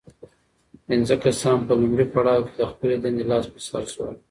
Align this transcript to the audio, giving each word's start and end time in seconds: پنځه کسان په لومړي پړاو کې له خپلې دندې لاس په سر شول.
پنځه 0.87 1.15
کسان 1.25 1.57
په 1.67 1.73
لومړي 1.81 2.05
پړاو 2.13 2.43
کې 2.49 2.53
له 2.59 2.65
خپلې 2.71 2.95
دندې 3.03 3.23
لاس 3.31 3.45
په 3.53 3.59
سر 3.67 3.83
شول. 3.93 4.13